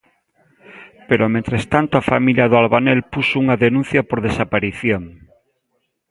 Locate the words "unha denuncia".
3.43-4.01